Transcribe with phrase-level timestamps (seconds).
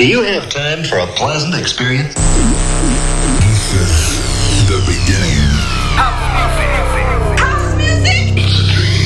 [0.00, 2.14] Do you have time for a pleasant experience?
[2.14, 5.44] This is the beginning.
[5.92, 6.16] House
[6.56, 7.36] music.
[7.36, 8.32] House music.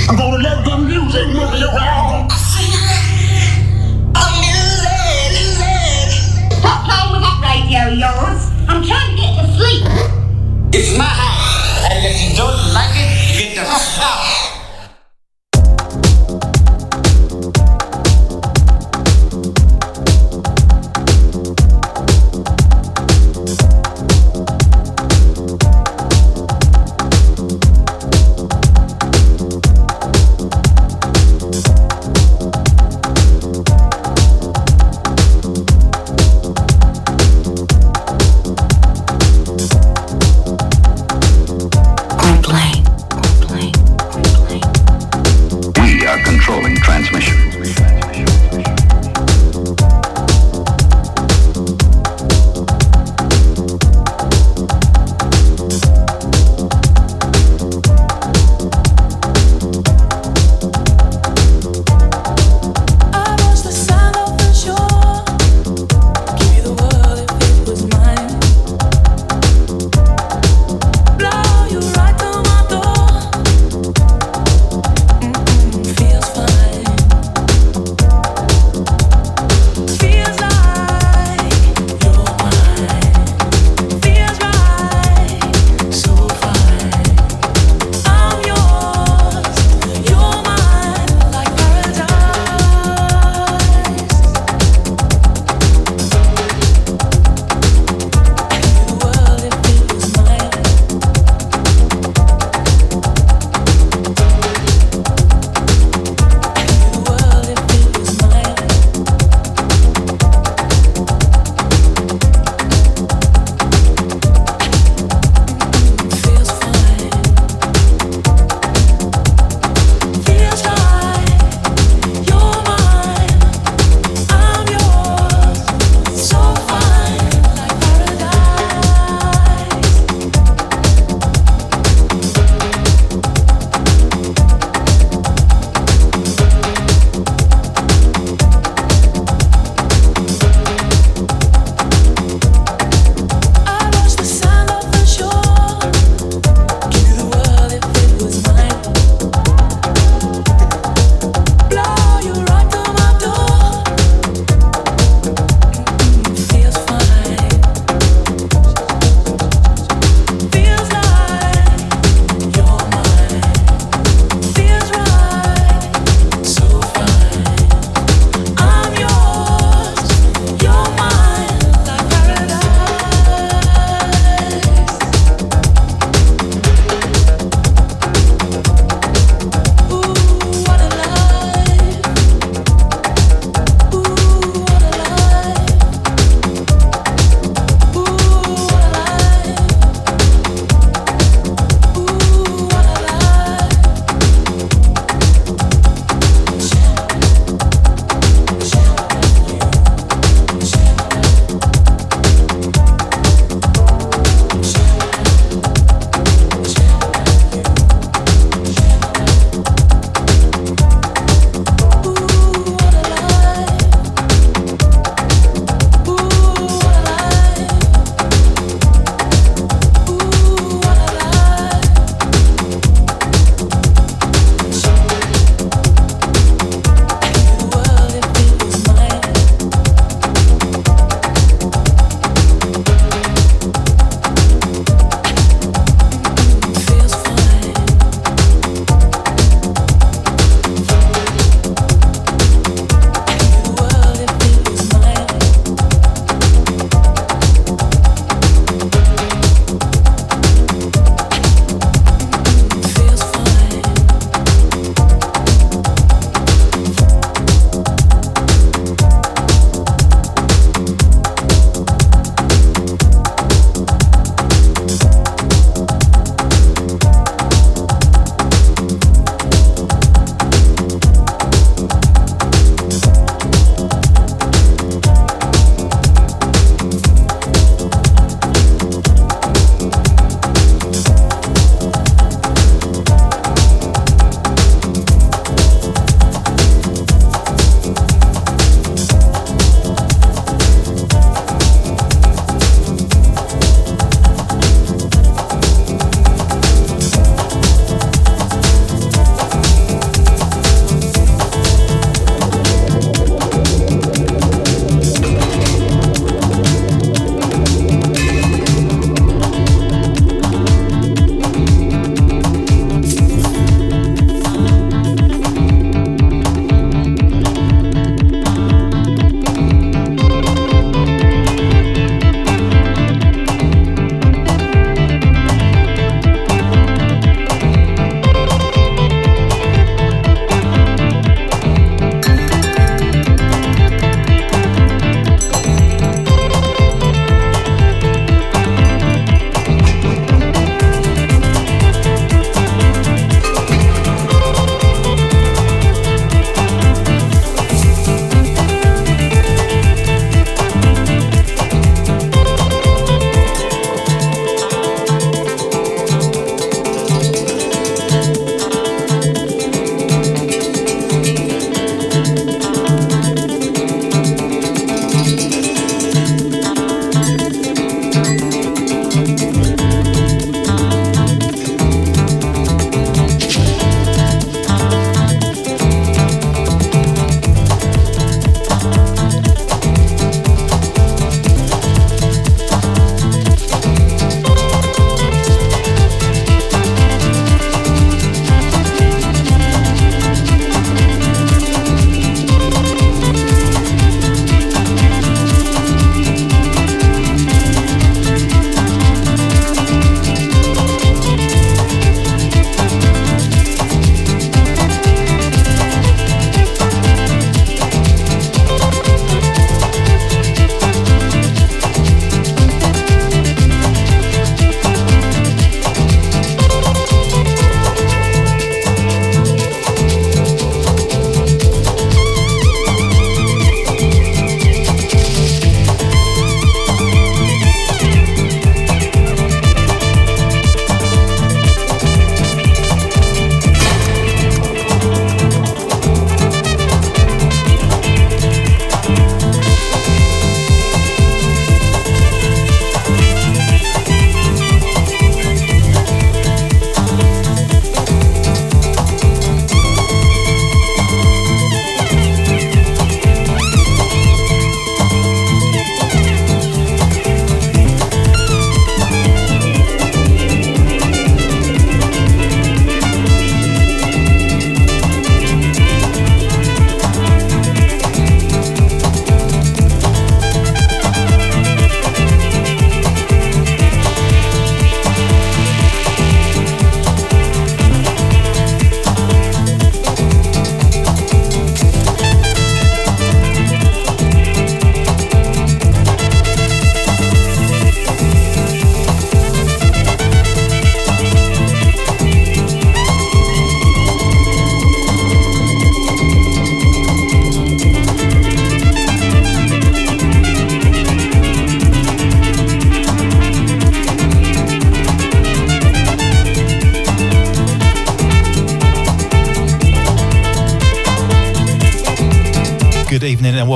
[0.09, 2.30] I'm gonna let the music move you around.
[4.15, 6.15] I'm in love.
[6.62, 8.54] Stop playing with that radio yours.
[8.69, 9.83] I'm trying to get to sleep.
[10.72, 11.90] It's my house.
[11.90, 14.33] And if you don't like it, get the fuck out.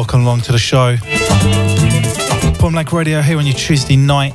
[0.08, 0.96] Welcome along to the show.
[2.58, 4.34] Point Blank Radio here on your Tuesday night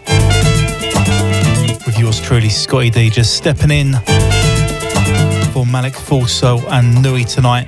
[1.87, 3.93] with yours truly, Scottie D, just stepping in
[5.51, 7.67] for Malik Forso and Nui tonight.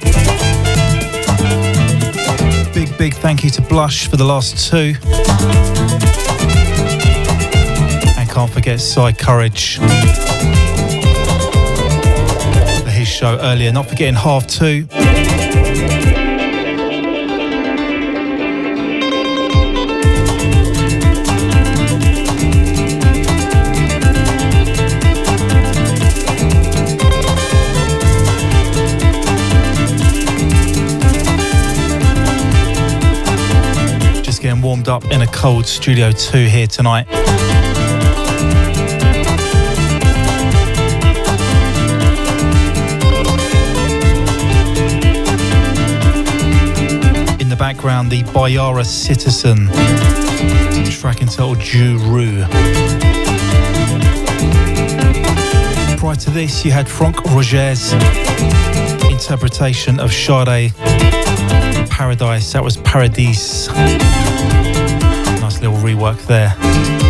[2.75, 4.93] Big, big thank you to Blush for the last two.
[8.19, 9.79] And can't forget Cy Courage
[12.83, 13.71] for his show earlier.
[13.71, 14.87] Not forgetting half two.
[34.85, 37.07] Warmed up in a cold Studio 2 here tonight.
[47.39, 49.67] In the background, the Bayara Citizen
[50.91, 52.45] track entitled Juru.
[55.97, 57.93] Prior to this, you had Franck Roger's
[59.11, 60.73] interpretation of Sade
[61.89, 62.51] Paradise.
[62.53, 63.69] That was Paradise
[65.95, 67.04] rework there.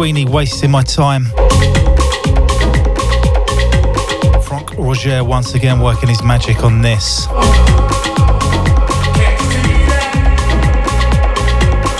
[0.00, 1.26] Bantwini wasting my time.
[4.42, 7.26] Franck Roger once again working his magic on this.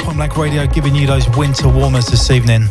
[0.02, 2.68] Point Blank Radio giving you those winter warmers this evening.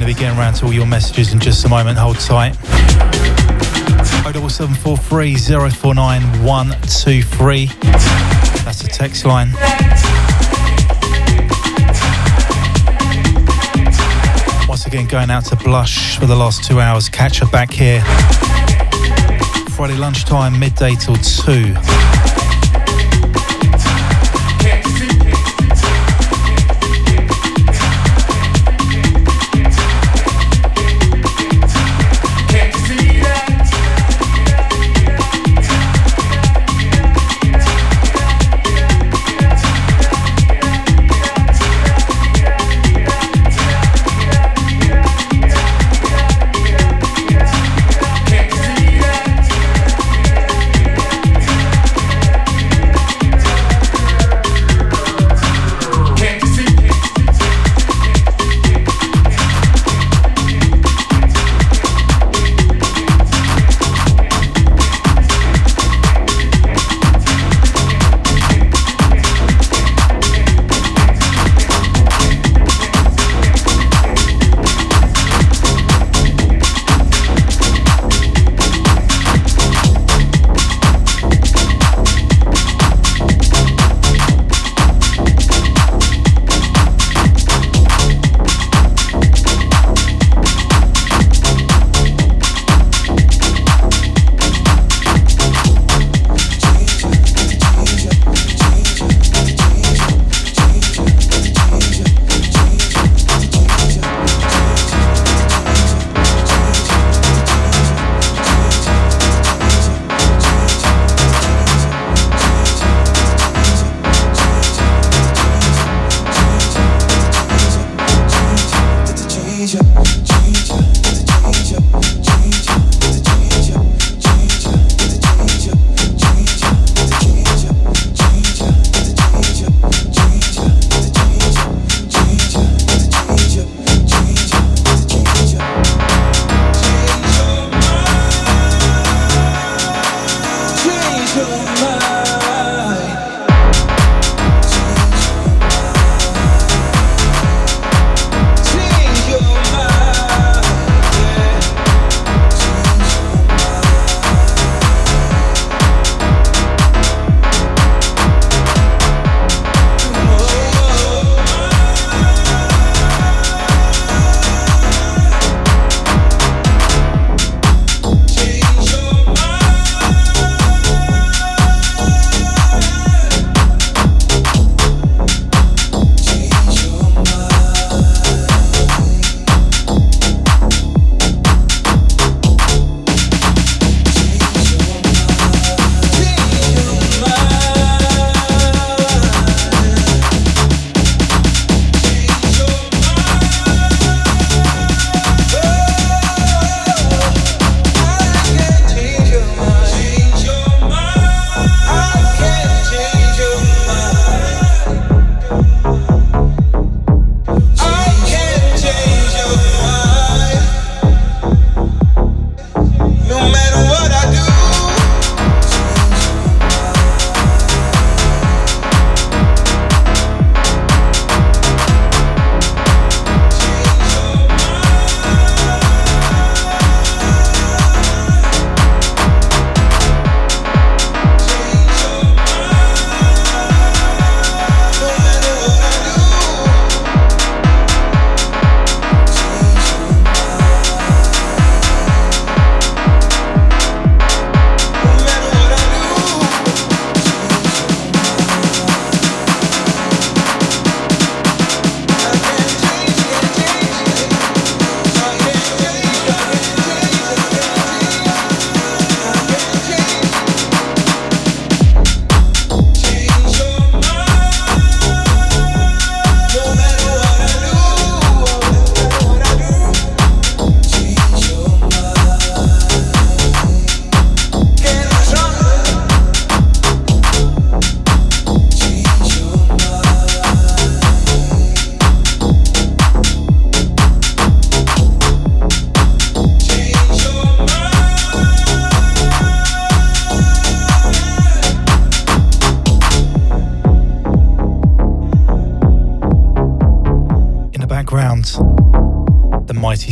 [0.00, 1.98] To be getting around to all your messages in just a moment.
[1.98, 2.54] Hold tight.
[4.32, 5.36] 07743
[5.70, 7.66] 049 123.
[8.64, 9.50] That's the text line.
[14.90, 17.08] Again, going out to Blush for the last two hours.
[17.08, 18.00] Catch her back here.
[19.76, 22.29] Friday lunchtime, midday till 2.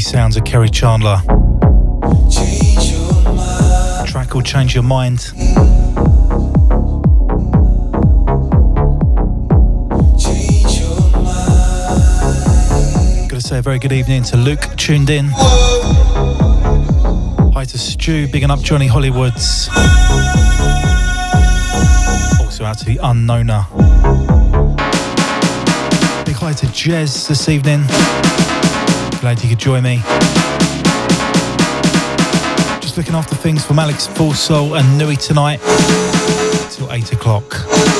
[0.08, 1.20] Sounds of Kerri Chandler.
[4.06, 5.18] track called Change Your Mind.
[13.28, 15.26] Gotta say a very good evening to Luke, tuned in.
[17.52, 19.68] Hi to Stu, bigging up Johnny Hollywoods.
[22.40, 23.66] Also out to the Unknowner.
[26.24, 27.84] Big hi to Jez this evening.
[29.20, 29.96] Glad you could join me.
[32.80, 35.58] Just looking after things from Alex Full Soul and Nui tonight
[36.70, 37.97] till 8 o'clock.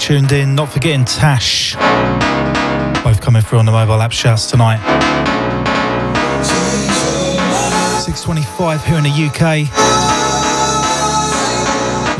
[0.00, 0.54] Tuned in.
[0.54, 1.74] Not forgetting Tash.
[3.04, 4.80] Both coming through on the mobile app shouts tonight.
[8.06, 9.68] 6.25 here in the UK.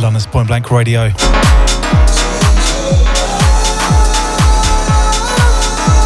[0.03, 1.09] London's Point Blank Radio.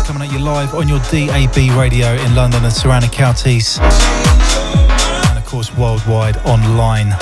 [0.05, 3.79] Coming at you live on your DAB radio in London and surrounding counties.
[3.81, 7.15] And of course worldwide online.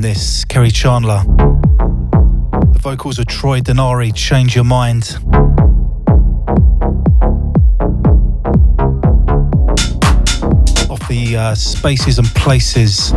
[0.00, 1.22] This, Kerri Chandler.
[2.72, 5.16] The vocals of Troy Denari, Change Your Mind.
[10.90, 13.12] Off the uh, Spaces and Places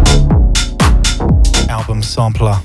[1.70, 2.58] album sampler.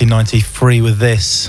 [0.00, 1.48] 1993 with this.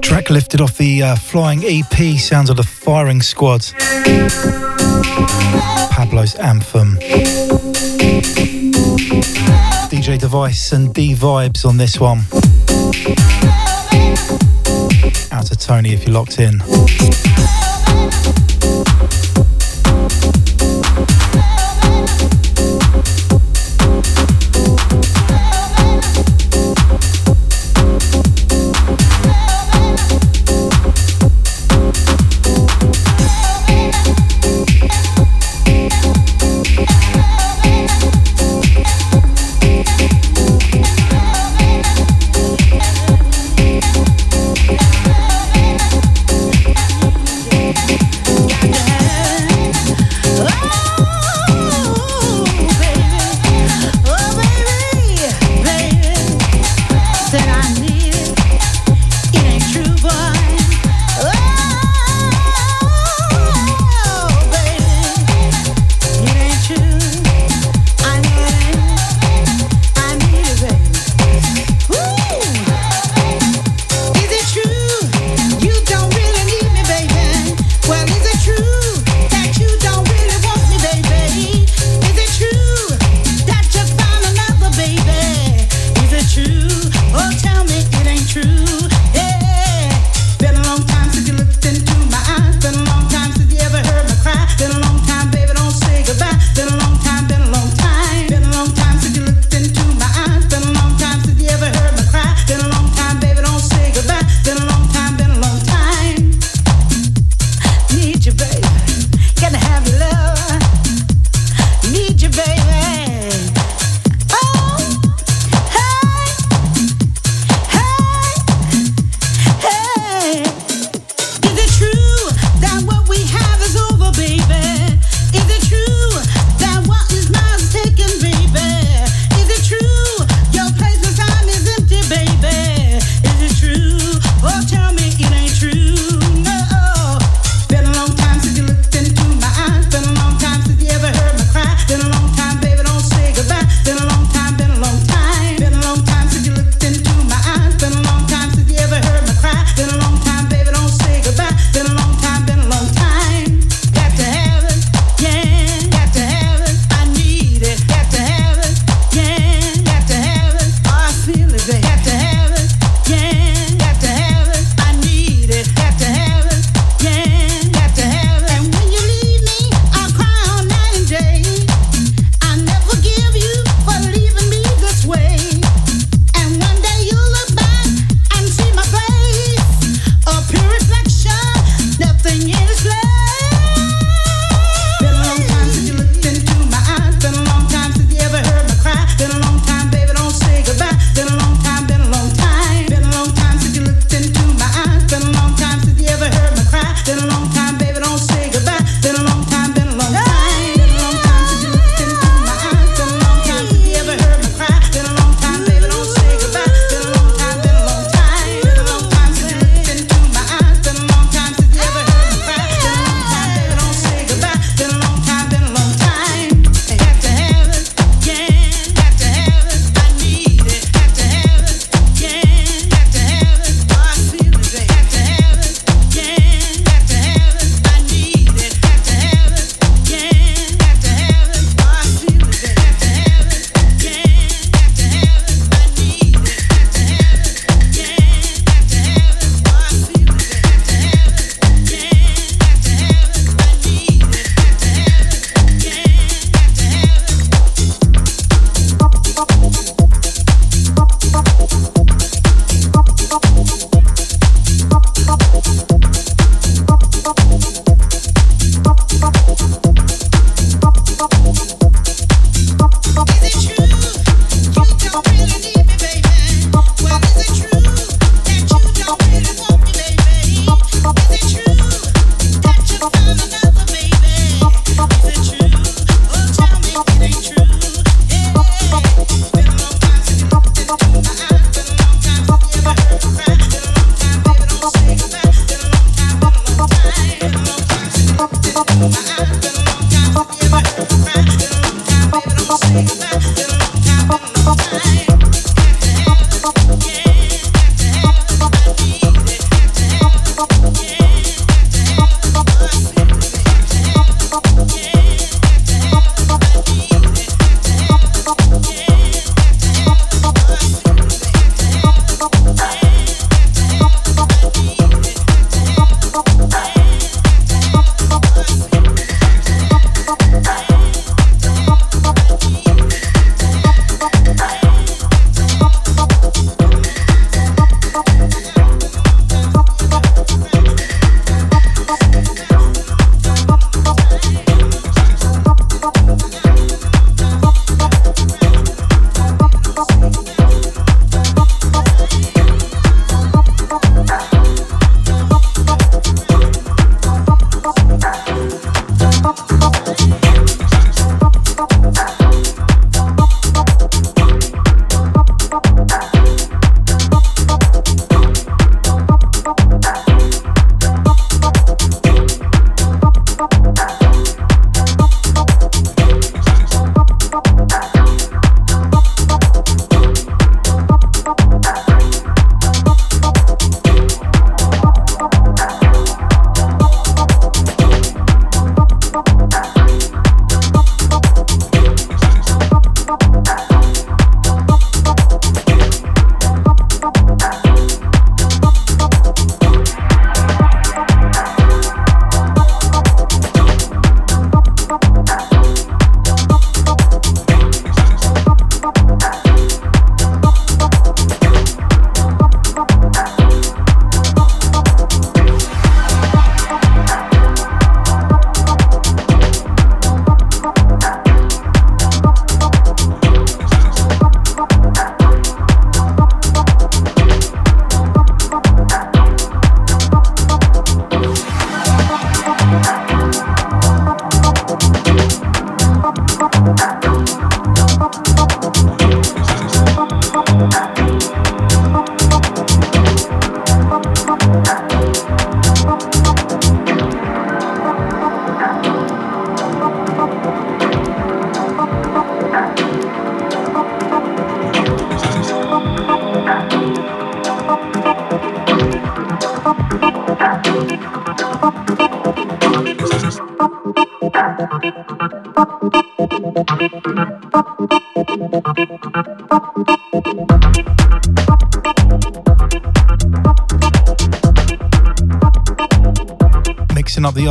[0.00, 3.60] Track lifted off the uh, Flying EP, sounds of the Firing Squad.
[5.90, 6.96] Pablo's Anthem.
[9.90, 12.20] DJ Device and D Vibes on this one.
[15.30, 16.62] Out to Tony if you're locked in.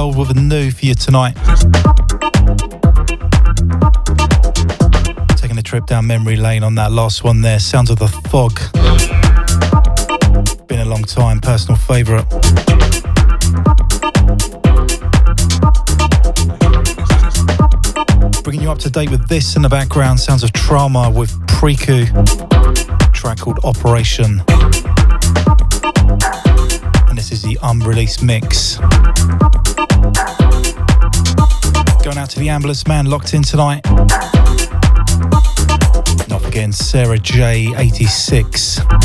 [0.07, 1.35] With a new for you tonight.
[5.35, 7.59] Taking a trip down memory lane on that last one there.
[7.59, 8.57] Sounds of the fog.
[10.67, 12.25] Been a long time, personal favourite.
[18.43, 20.19] Bringing you up to date with this in the background.
[20.19, 22.05] Sounds of Trauma with Preku.
[23.11, 24.43] Track called Operation.
[27.09, 28.79] And this is the unreleased mix.
[32.09, 33.85] Going out to the ambulance man locked in tonight.
[36.27, 38.98] Not forgetting Sarah J86.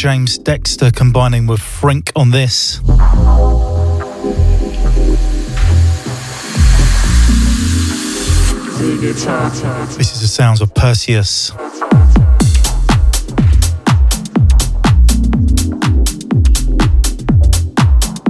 [0.00, 2.78] James Dexter combining with Frink on this.
[9.98, 11.50] This is the sounds of Perseus.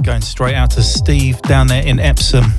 [0.01, 2.51] Going straight out to Steve down there in Epsom.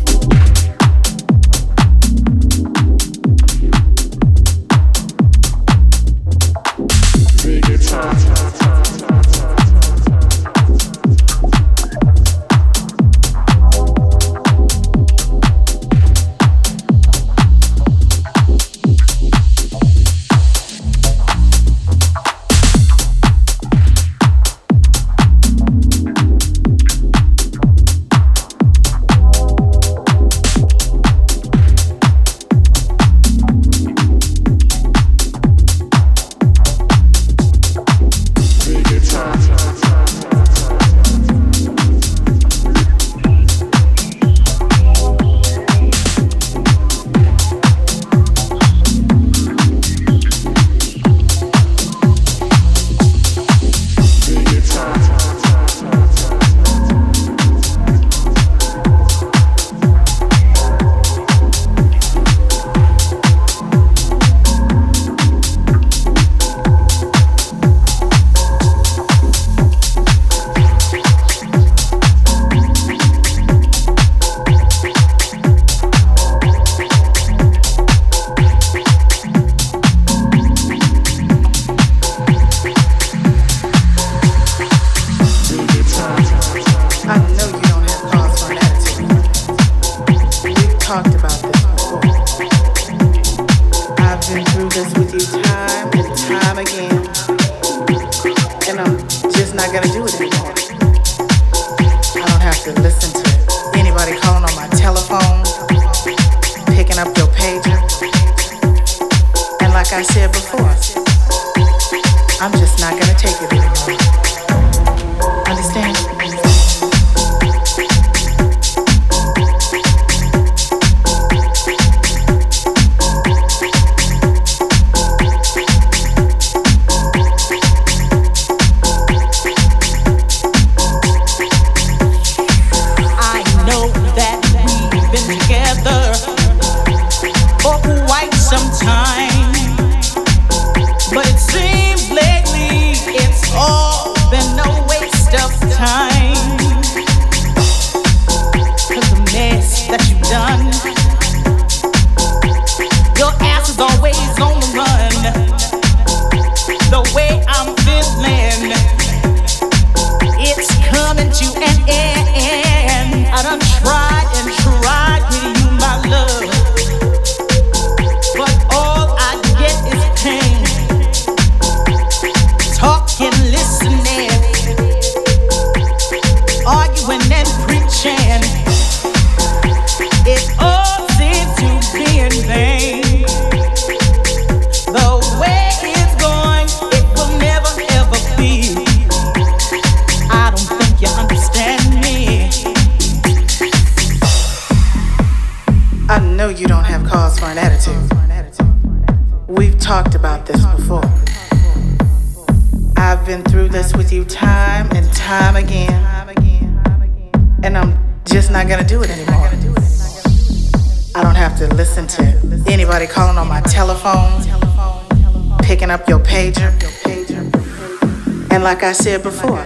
[218.92, 219.64] I said before,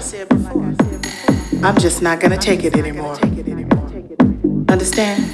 [1.64, 3.16] I'm just not gonna take it anymore.
[4.68, 5.32] Understand?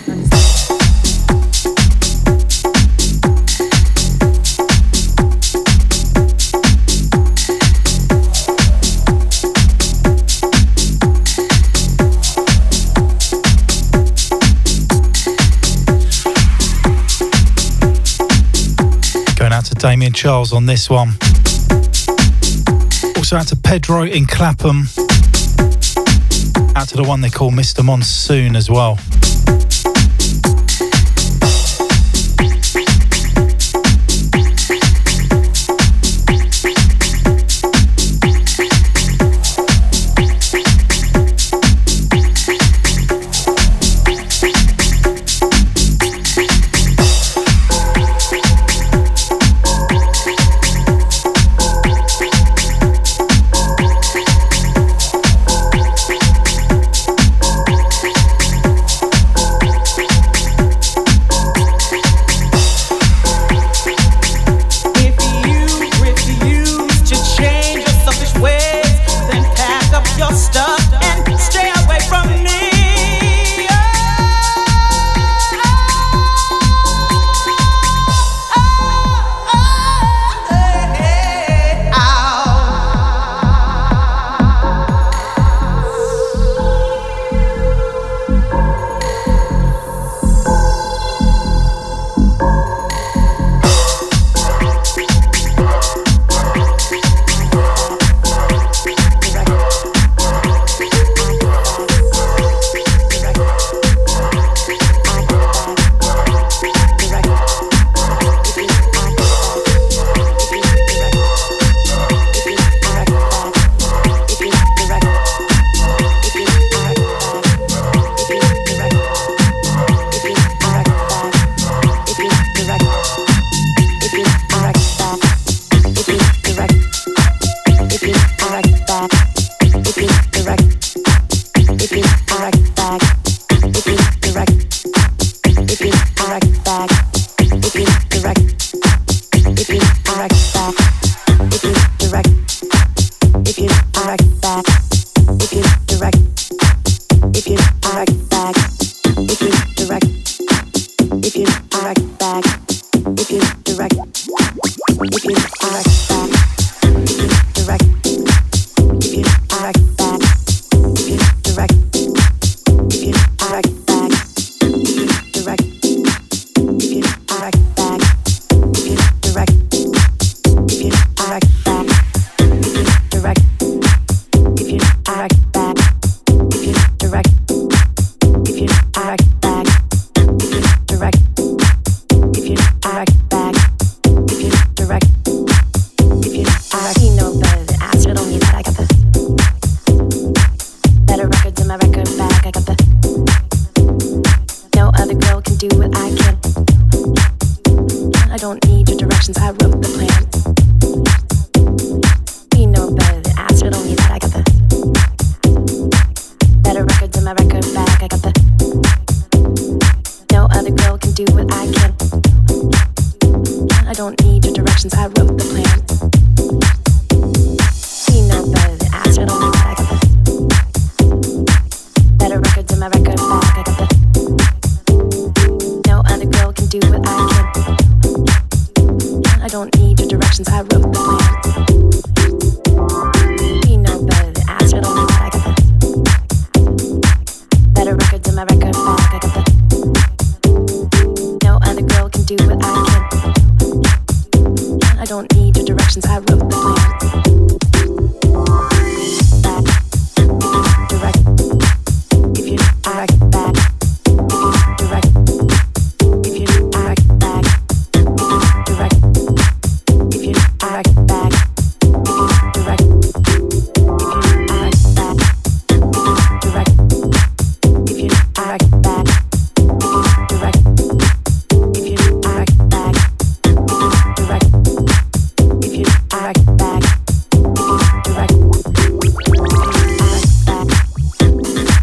[19.78, 21.21] Damien Charles on this one.
[23.72, 24.82] Pedro in Clapham.
[26.76, 27.82] Out to the one they call Mr.
[27.82, 28.98] Monsoon as well.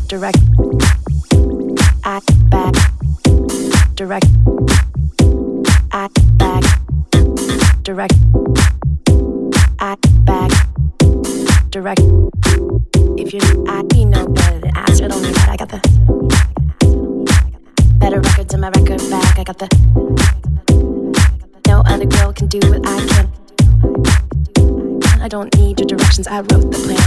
[0.10, 0.39] Direct,
[2.03, 2.74] act back,
[3.93, 4.26] direct,
[5.91, 6.64] act back,
[7.84, 8.16] direct,
[9.80, 10.51] act back,
[11.70, 12.01] direct.
[13.20, 14.99] If you act, you know better than ask.
[15.03, 15.80] It only that I got the
[17.99, 19.38] better records in my record bag.
[19.38, 19.68] I got the
[21.68, 23.32] no other girl can do what I can.
[25.22, 26.26] I don't need your directions.
[26.26, 26.99] I wrote the plan.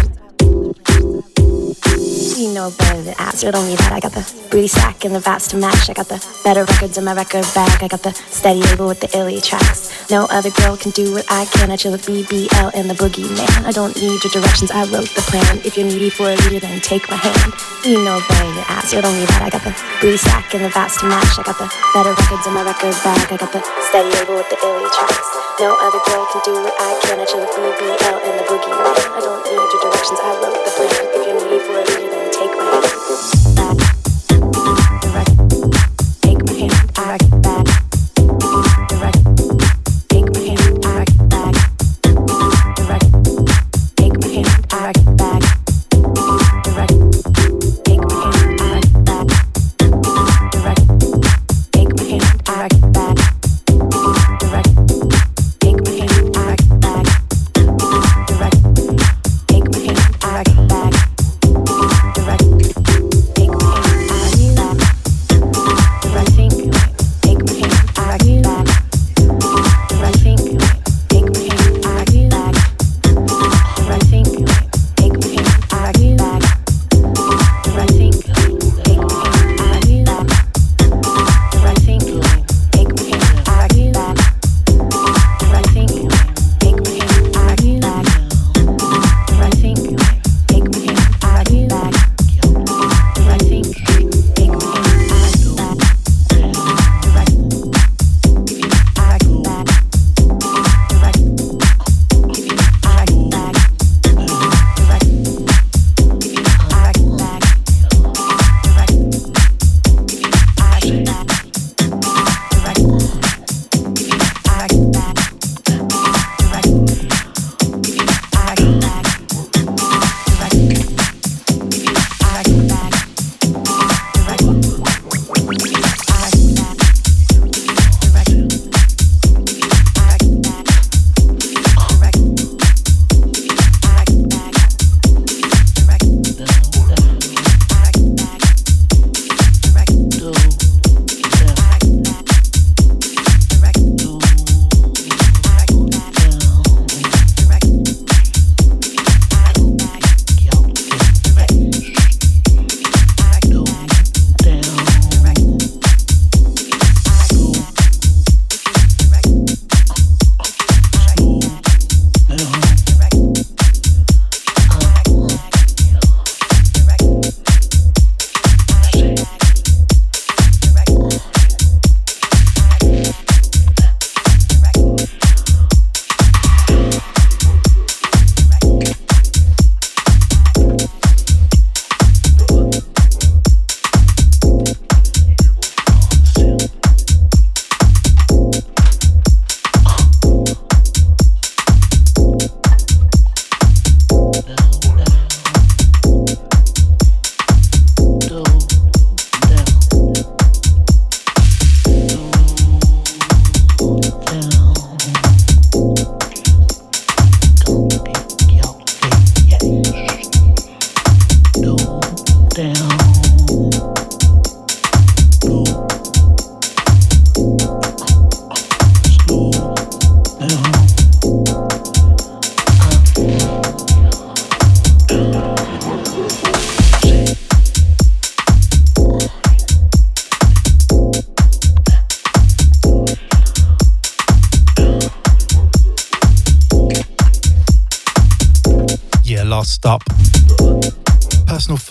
[2.63, 3.43] Know better than ask.
[3.43, 5.91] It only that I got the booty sack and the vats to match.
[5.91, 7.83] I got the better records in my record bag.
[7.83, 9.91] I got the steady label with the illy tracks.
[10.15, 11.75] No other girl can do what I can.
[11.75, 13.67] I chill with BBL and the boogie man.
[13.67, 14.71] I don't need your directions.
[14.71, 15.59] I wrote the plan.
[15.67, 17.51] If you're needy for a leader, then take my hand.
[17.83, 18.95] You know better than ask.
[18.95, 21.35] It only that I got the booty sack and the vats to match.
[21.35, 21.67] I got the
[21.99, 23.27] better records in my record bag.
[23.27, 23.59] I got the
[23.91, 25.27] steady label with the illy tracks.
[25.59, 27.19] No other girl can do what I can.
[27.19, 28.95] I chill with BBL and the boogie man.
[29.19, 30.21] I don't need your directions.
[30.23, 31.12] I wrote the plan.
[36.97, 37.32] My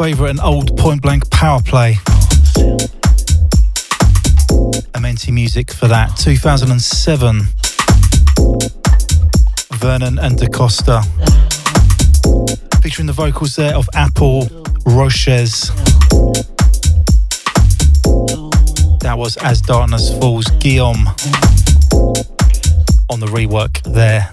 [0.01, 1.93] favourite and old point blank power play.
[4.95, 6.17] Amenti music for that.
[6.17, 7.41] 2007.
[9.73, 11.03] Vernon and DaCosta.
[12.81, 14.47] Featuring the vocals there of Apple
[14.87, 15.69] Roches.
[19.01, 21.09] That was As Darkness Falls Guillaume
[23.07, 24.27] on the rework there.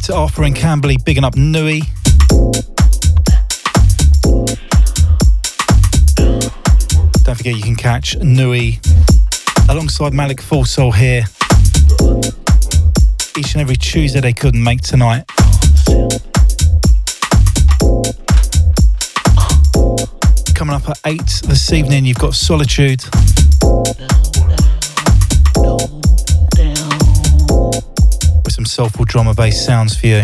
[0.00, 1.82] To Arthur and Camberley, bigging up Nui.
[7.22, 8.80] Don't forget you can catch Nui
[9.68, 11.24] alongside Malik Full Soul here
[13.36, 15.24] each and every Tuesday they couldn't make tonight.
[20.54, 23.04] Coming up at 8 this evening, you've got Solitude.
[28.64, 30.22] Some soulful drama based sounds for you.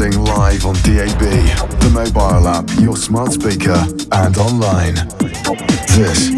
[0.00, 1.20] broadcasting live on DAB,
[1.80, 4.94] the mobile app, your smart speaker, and online.
[5.88, 6.28] This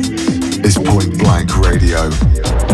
[0.65, 2.72] is Point Blank Radio.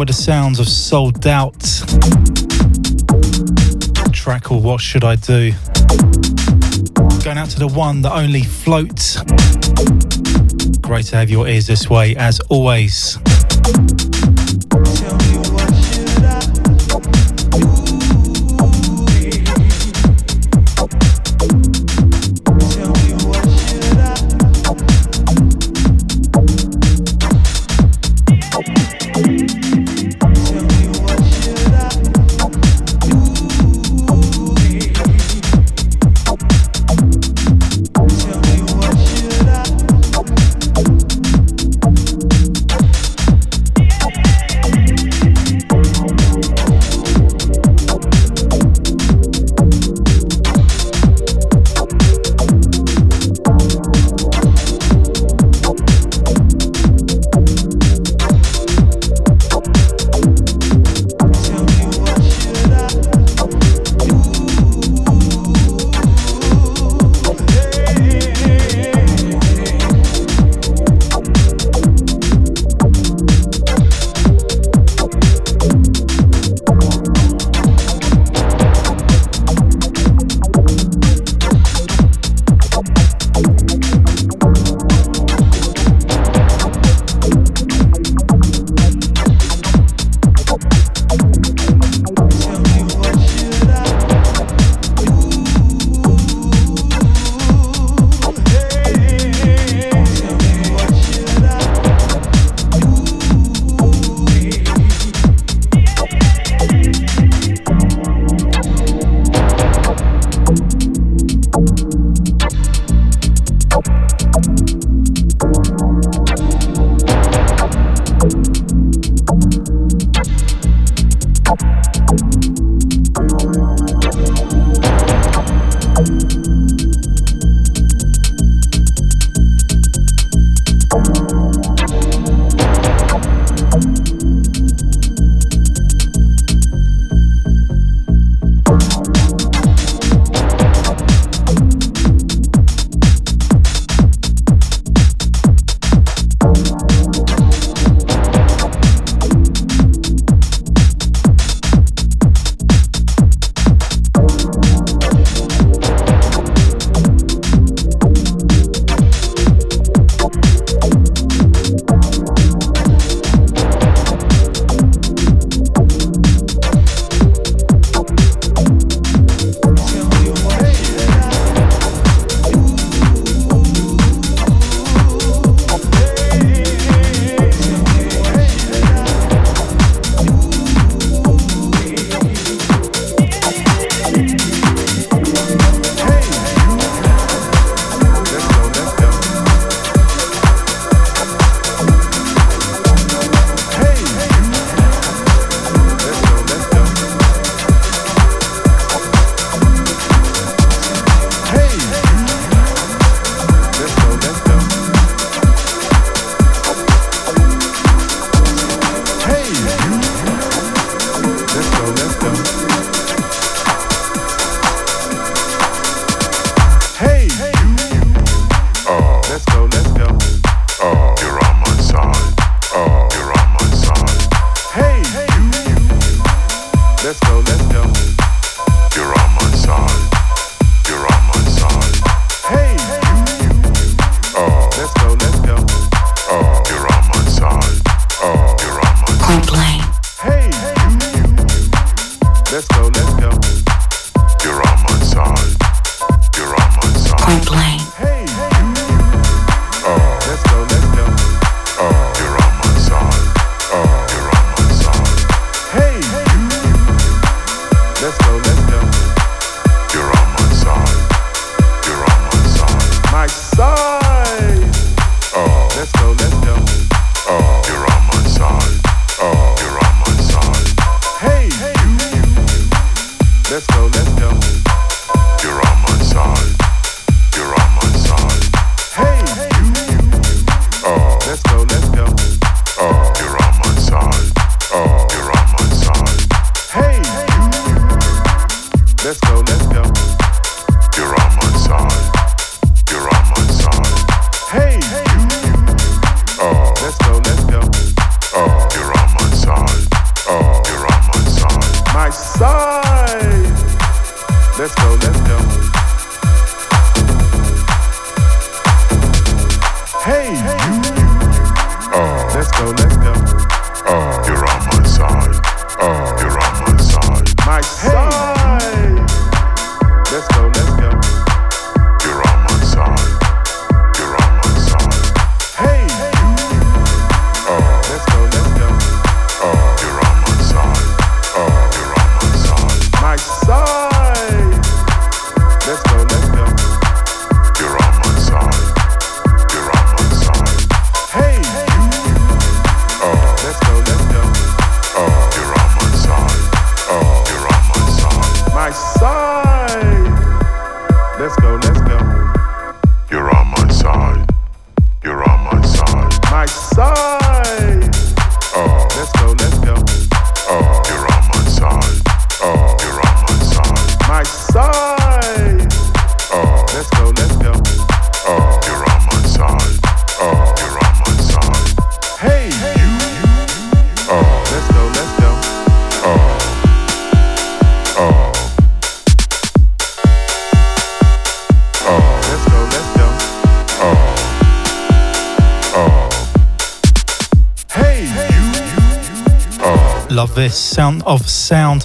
[0.00, 1.60] With the sounds of Sold Out.
[4.12, 5.52] track called What Should I Do?
[7.22, 9.20] Going out to the one that only floats.
[10.80, 13.18] Great to have your ears this way, as always.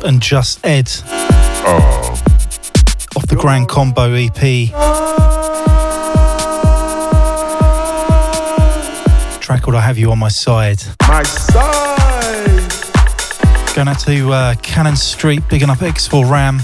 [0.05, 0.89] And Just Ed.
[1.67, 2.21] Oh.
[3.15, 4.69] Off the Grand Combo EP.
[9.41, 10.81] Track called I Have You On My Side.
[11.07, 12.71] My side!
[13.75, 16.59] Going out to uh, Cannon Street, bigging up X4 Ram.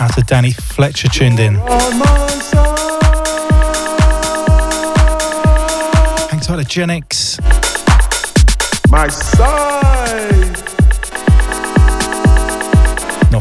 [0.00, 1.54] Out to Danny Fletcher tuned in.
[6.30, 7.40] Hang tight to Genix.
[8.90, 9.83] My side!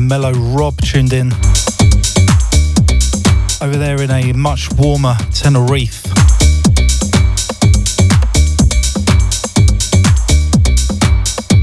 [0.08, 1.32] Mellow Rob tuned in
[3.60, 6.02] over there in a much warmer Tenerife.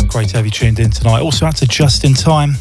[0.08, 1.22] Great to have you tuned in tonight.
[1.22, 2.52] Also out to Just in Time.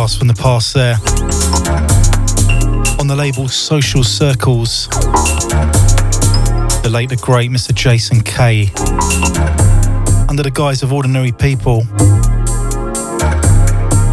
[0.00, 0.94] Blast from the past there.
[2.98, 4.88] On the label Social Circles,
[6.82, 7.74] the late, the great Mr.
[7.74, 8.70] Jason K.
[10.26, 11.82] Under the guise of Ordinary People,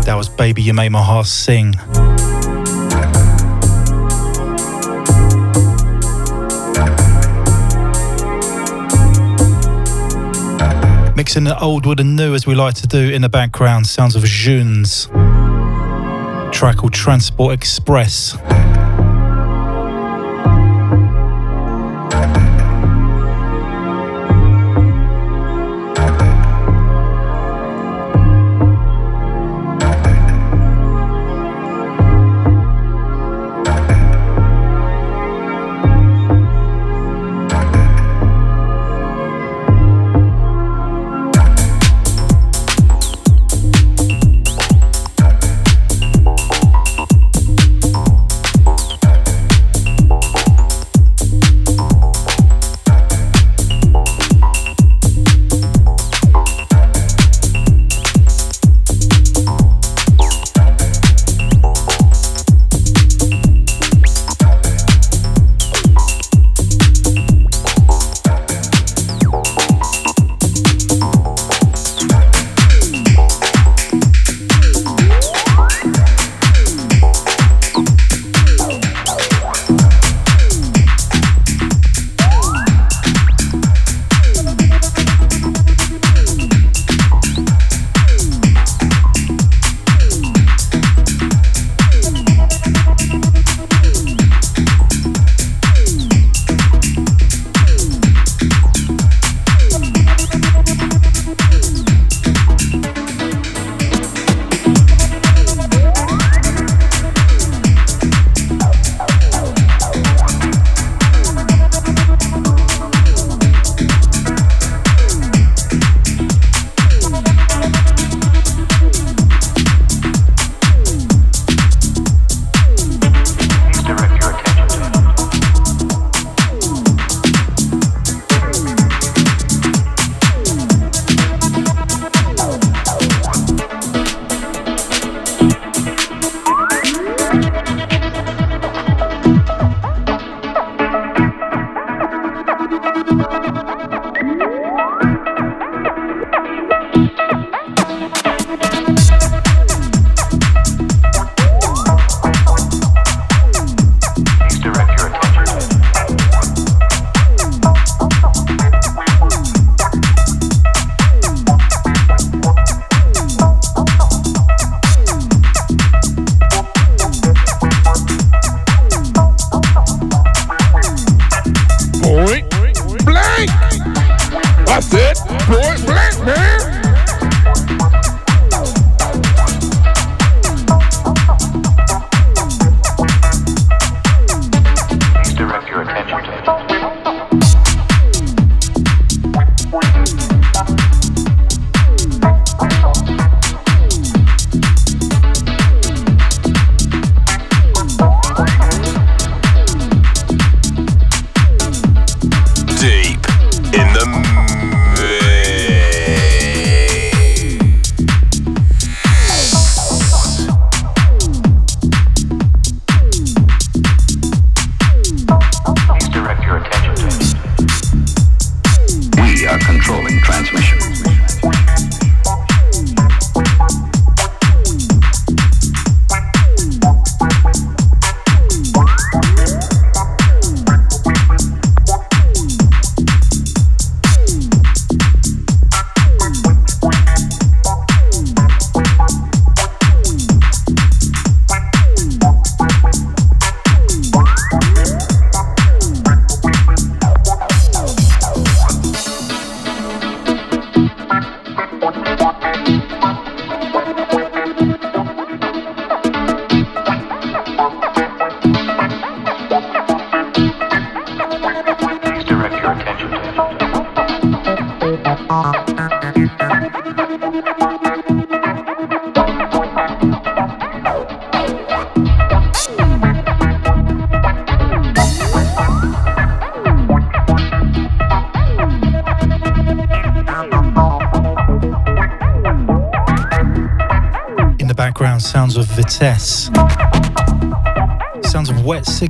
[0.03, 1.71] that was Baby You Made My Heart Sing.
[11.15, 14.17] Mixing the old with the new as we like to do in the background, sounds
[14.17, 15.07] of Junes.
[16.57, 18.35] Track called Transport Express.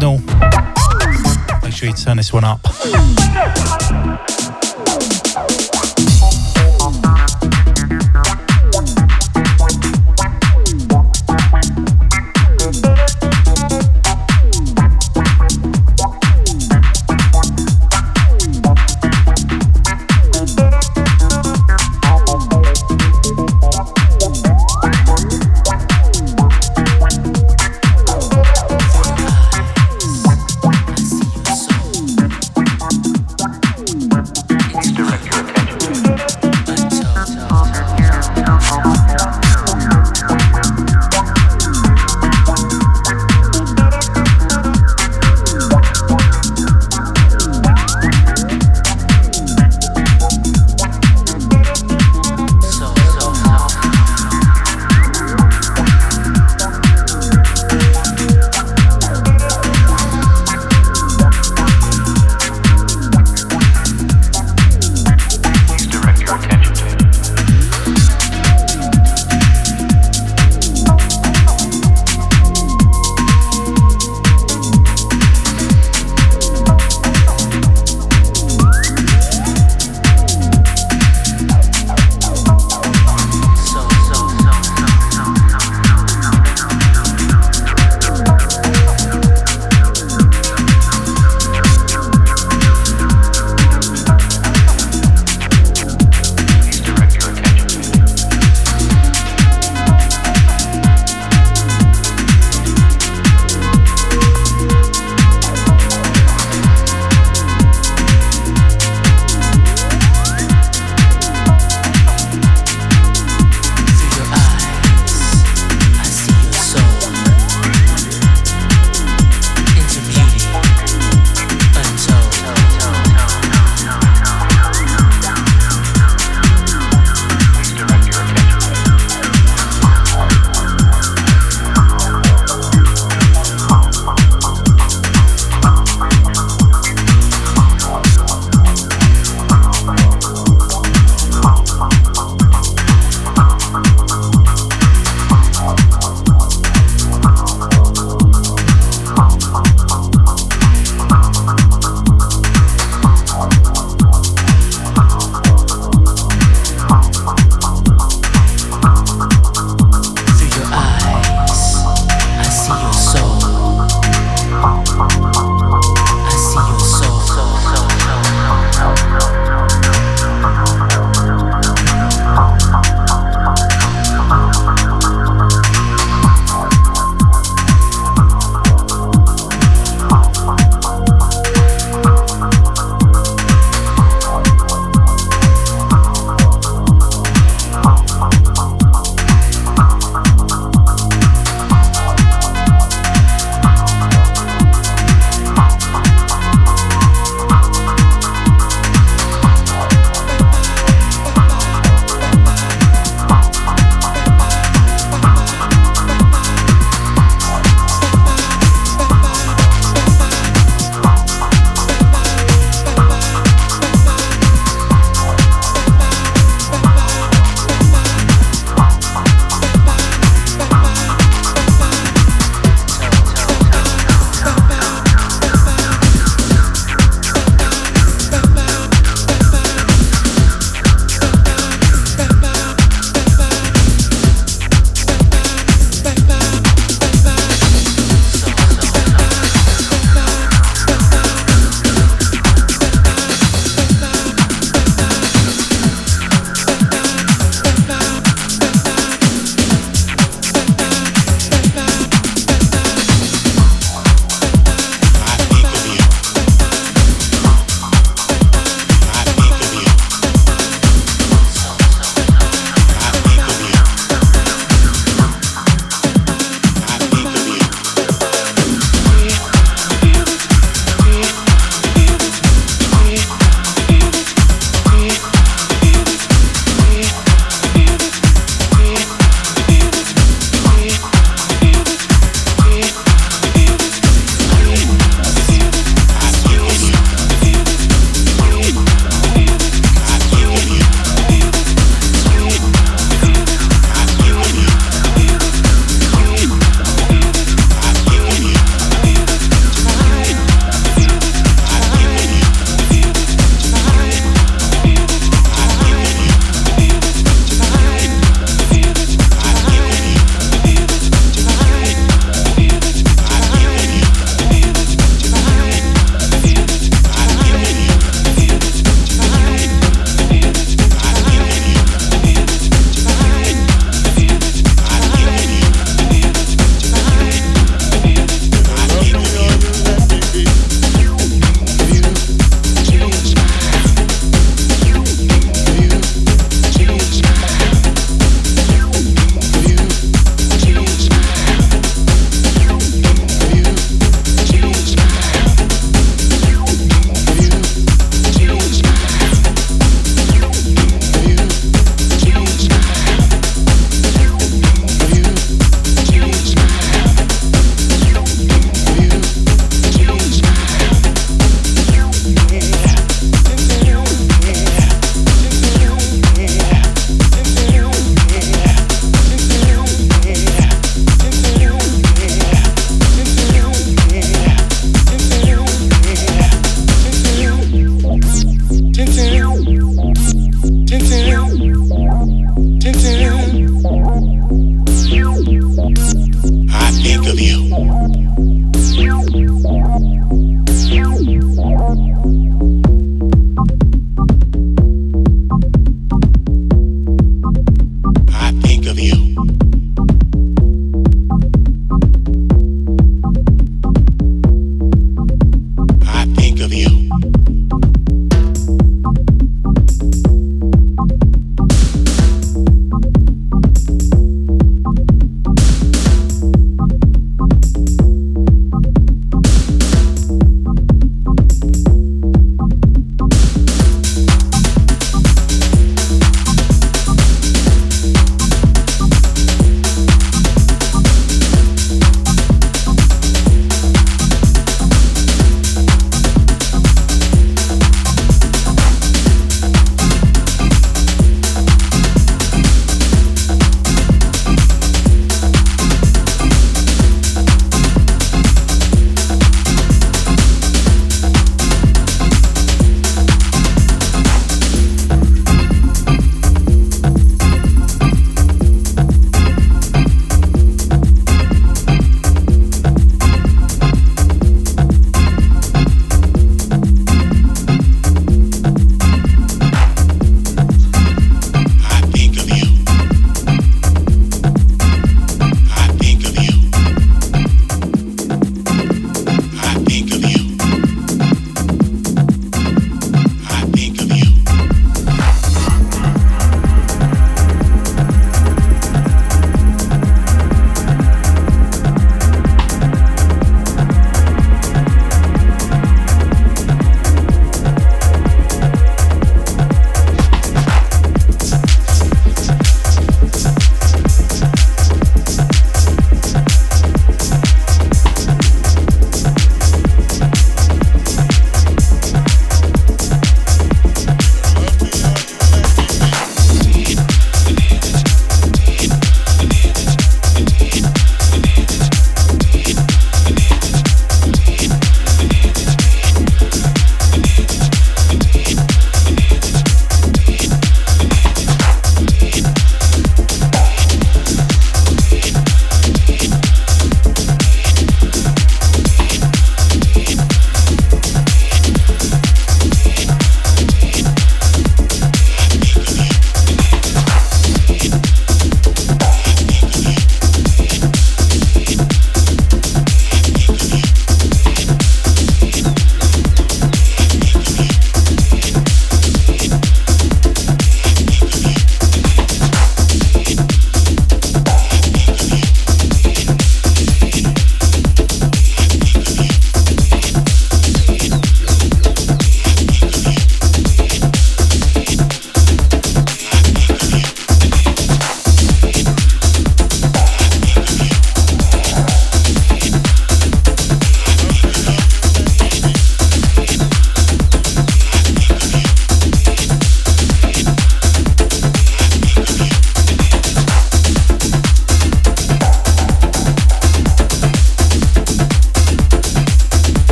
[0.00, 0.18] Signal.
[1.62, 2.69] Make sure you turn this one up.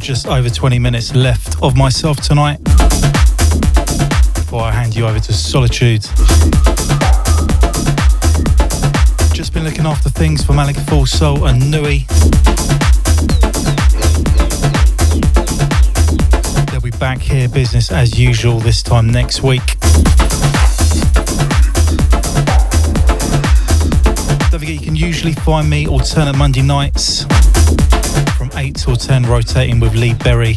[0.00, 2.62] Just over 20 minutes left of myself tonight
[4.34, 6.02] before I hand you over to Solitude.
[9.34, 12.04] Just been looking after things for Malik Full Soul and Nui.
[16.70, 19.66] They'll be back here, business as usual, this time next week.
[24.50, 27.26] Don't forget, you can usually find me alternate Monday nights
[28.58, 30.56] 8 till 10, rotating with Lee Berry.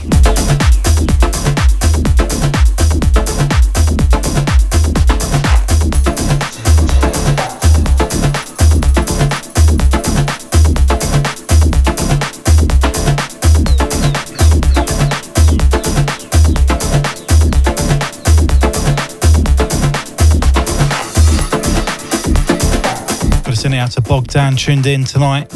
[23.56, 25.52] sending out to Bogdan, tuned in tonight.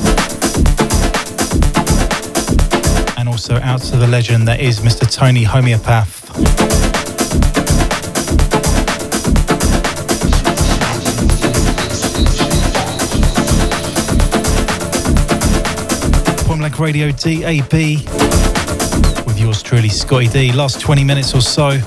[3.43, 5.05] Also out to the legend that is Mr.
[5.11, 6.21] Tony Homeopath.
[16.79, 17.73] Radio DAB
[19.25, 20.51] with yours truly, Scottie D.
[20.51, 21.79] Last 20 minutes or so.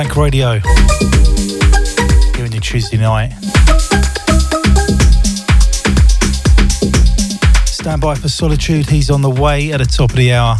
[0.00, 0.58] Blank Radio.
[2.34, 3.32] Here on your Tuesday night.
[7.66, 10.56] Stand by for Solitude, he's on the way at the top of the hour.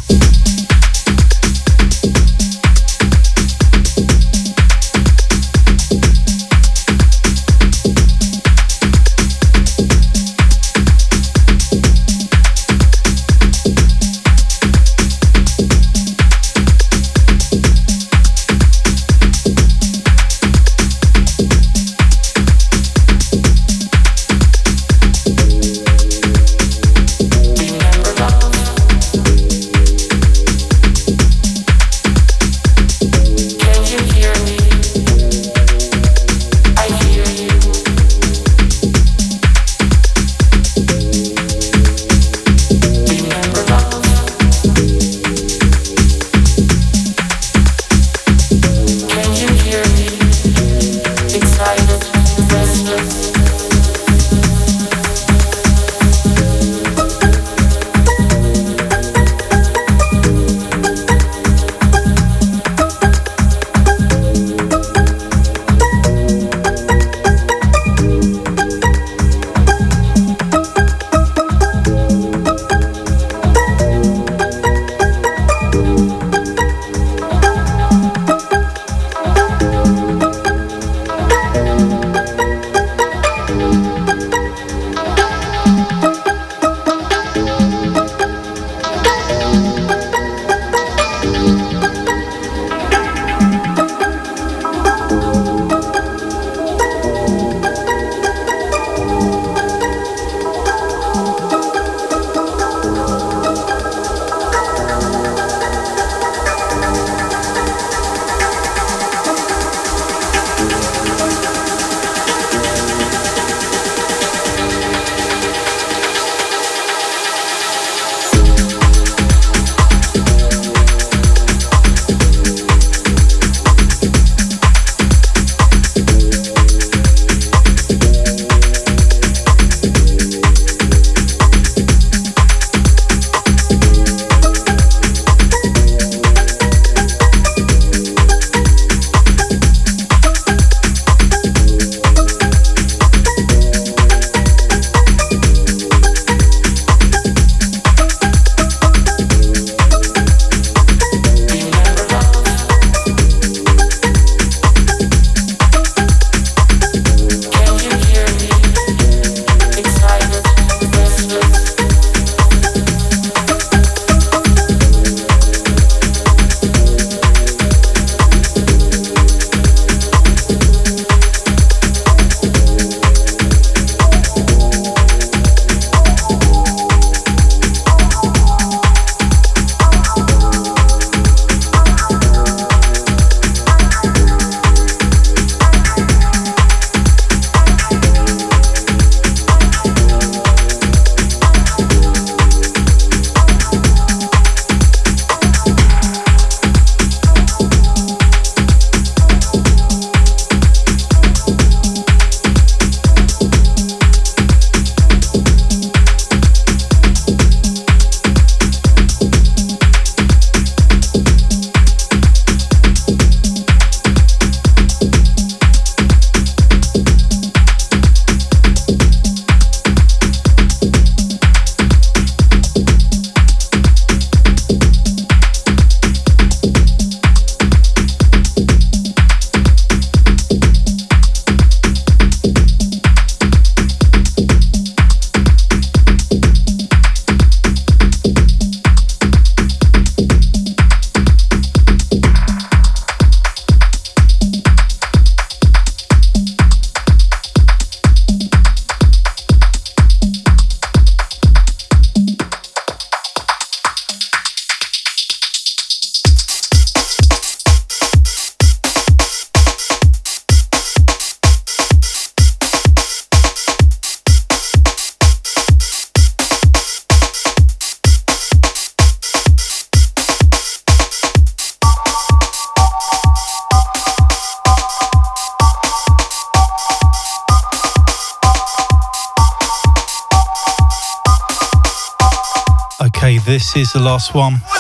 [284.01, 284.80] The last one.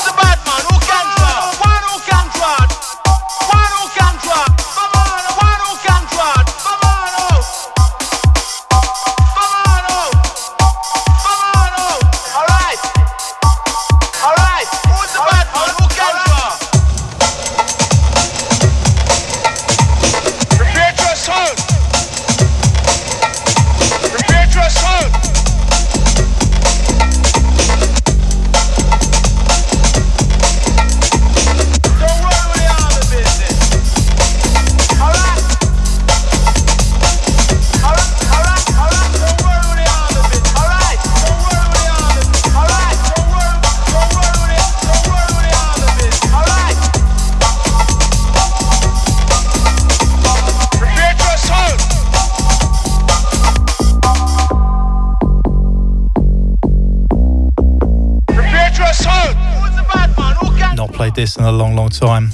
[61.90, 62.29] Time.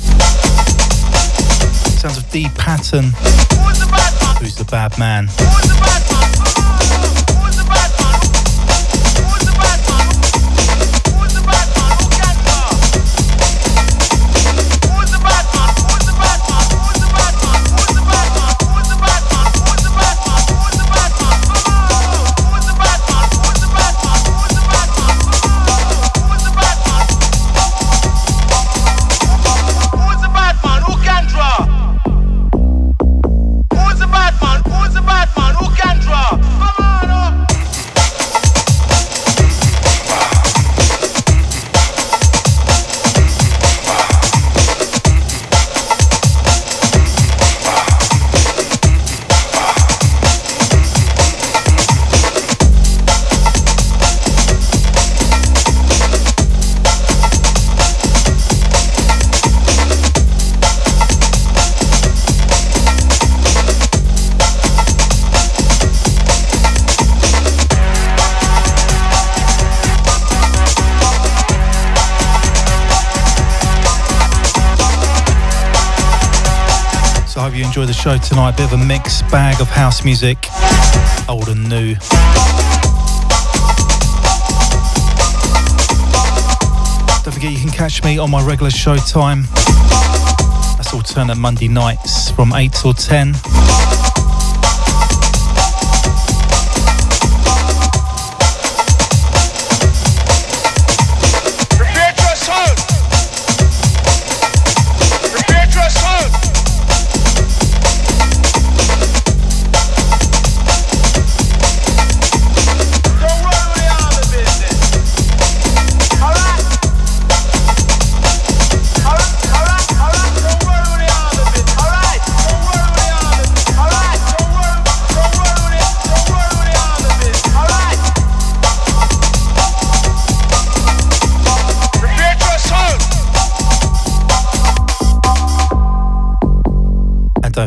[77.76, 78.56] Enjoy the show tonight.
[78.56, 80.48] Bit of a mixed bag of house music,
[81.28, 81.94] old and new.
[87.22, 89.42] Don't forget you can catch me on my regular show time.
[90.78, 93.34] That's alternate Monday nights from 8 till 10.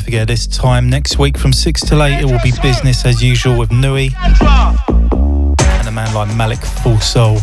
[0.10, 3.56] Forget this time next week from 6 till 8 it will be business as usual
[3.60, 7.38] with Nui and a man like Malik Full Soul.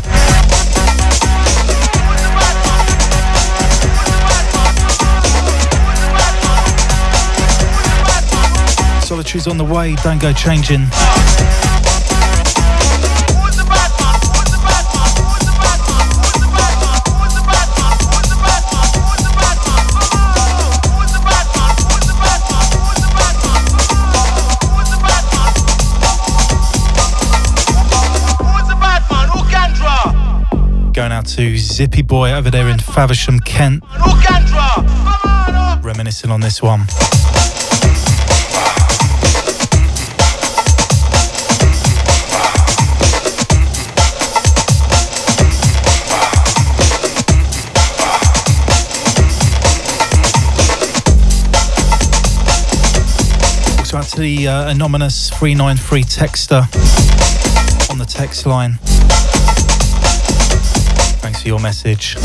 [9.01, 10.89] Solitude's on the way, don't go changing.
[31.77, 33.85] Zippy Boy over there in Faversham, Kent.
[35.85, 36.87] Reminiscing on this one.
[53.81, 58.79] Also to the uh, anonymous 393 texter on the text line
[61.47, 62.17] your message.